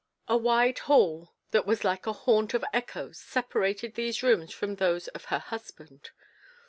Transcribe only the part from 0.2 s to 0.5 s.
A